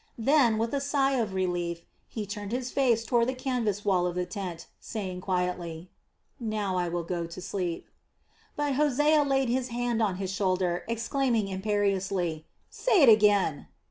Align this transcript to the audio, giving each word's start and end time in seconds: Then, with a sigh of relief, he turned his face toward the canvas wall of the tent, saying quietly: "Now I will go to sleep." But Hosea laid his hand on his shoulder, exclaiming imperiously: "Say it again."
Then, 0.17 0.57
with 0.57 0.73
a 0.73 0.81
sigh 0.81 1.11
of 1.17 1.35
relief, 1.35 1.83
he 2.07 2.25
turned 2.25 2.51
his 2.51 2.71
face 2.71 3.05
toward 3.05 3.27
the 3.27 3.35
canvas 3.35 3.85
wall 3.85 4.07
of 4.07 4.15
the 4.15 4.25
tent, 4.25 4.65
saying 4.79 5.21
quietly: 5.21 5.91
"Now 6.39 6.75
I 6.75 6.89
will 6.89 7.03
go 7.03 7.27
to 7.27 7.39
sleep." 7.39 7.87
But 8.55 8.73
Hosea 8.73 9.21
laid 9.23 9.47
his 9.49 9.67
hand 9.67 10.01
on 10.01 10.15
his 10.15 10.31
shoulder, 10.31 10.83
exclaiming 10.87 11.49
imperiously: 11.49 12.47
"Say 12.71 13.03
it 13.03 13.09
again." 13.09 13.67